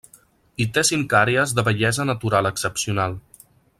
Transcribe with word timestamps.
I 0.63 0.65
té 0.77 0.83
cinc 0.89 1.13
àrees 1.19 1.53
de 1.59 1.65
bellesa 1.67 2.07
natural 2.13 2.51
excepcional. 2.51 3.19